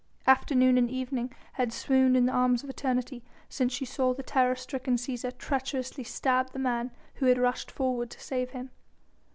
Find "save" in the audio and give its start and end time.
8.19-8.49